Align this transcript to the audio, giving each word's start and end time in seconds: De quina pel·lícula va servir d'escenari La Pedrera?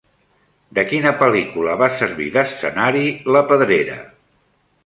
De 0.77 0.85
quina 0.91 1.11
pel·lícula 1.19 1.75
va 1.83 1.89
servir 1.99 2.31
d'escenari 2.39 3.05
La 3.37 3.45
Pedrera? 3.53 4.01